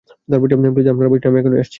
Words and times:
Please 0.73 0.87
আপনারা 0.87 1.09
বসেন 1.11 1.27
আমি 1.27 1.39
এখনই 1.39 1.57
আসছি। 1.57 1.69